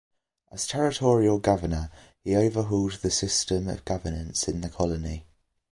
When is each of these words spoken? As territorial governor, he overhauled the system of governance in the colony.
As 0.51 0.65
territorial 0.65 1.37
governor, 1.37 1.91
he 2.23 2.35
overhauled 2.35 2.93
the 3.03 3.11
system 3.11 3.67
of 3.69 3.85
governance 3.85 4.47
in 4.47 4.61
the 4.61 4.69
colony. 4.69 5.27